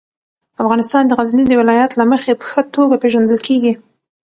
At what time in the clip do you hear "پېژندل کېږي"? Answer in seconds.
3.03-3.73